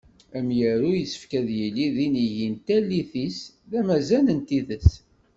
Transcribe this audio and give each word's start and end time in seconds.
Amyaru 0.37 0.89
yessefk 0.95 1.31
ad 1.39 1.49
yili 1.57 1.87
d 1.95 1.97
inigi 2.05 2.47
n 2.53 2.55
tallit-is, 2.65 3.39
d 3.69 3.71
amazan 3.79 4.27
n 4.37 4.39
tidet. 4.47 4.89